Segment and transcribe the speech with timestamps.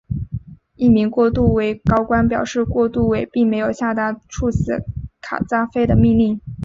[0.77, 4.83] 一名过渡委高官表示过渡委并没有下达处死
[5.21, 6.41] 卡扎菲的命令。